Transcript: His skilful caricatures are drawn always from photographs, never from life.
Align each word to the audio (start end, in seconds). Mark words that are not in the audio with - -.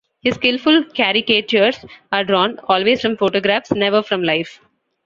His 0.23 0.33
skilful 0.33 0.83
caricatures 0.95 1.85
are 2.11 2.23
drawn 2.23 2.57
always 2.63 3.01
from 3.01 3.17
photographs, 3.17 3.69
never 3.71 4.01
from 4.01 4.23
life. 4.23 4.59